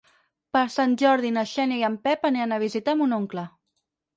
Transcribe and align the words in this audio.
Per 0.55 0.61
Sant 0.75 0.95
Jordi 1.01 1.31
na 1.35 1.43
Xènia 1.53 1.77
i 1.81 1.85
en 1.91 1.99
Pep 2.09 2.27
aniran 2.33 2.57
a 2.57 2.61
visitar 2.67 2.99
mon 3.03 3.15
oncle. 3.23 3.49